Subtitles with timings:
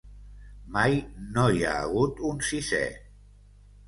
[0.77, 0.95] Mai
[1.35, 2.81] no hi ha hagut un sisè.